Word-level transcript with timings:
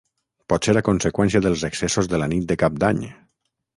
Potser 0.53 0.73
a 0.79 0.83
conseqüència 0.87 1.41
dels 1.47 1.65
excessos 1.69 2.09
de 2.15 2.21
la 2.23 2.31
nit 2.33 2.49
de 2.53 2.59
cap 2.65 2.81
d’any. 2.85 3.05